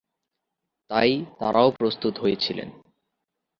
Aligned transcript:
তাই 0.89 1.11
তারাও 1.39 1.69
প্রস্তুত 1.71 2.13
হয়ে 2.19 2.35
ছিলেন। 2.35 2.69